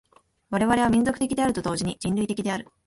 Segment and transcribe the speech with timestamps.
[0.49, 2.67] 我々は民族的であると同時に人類的である。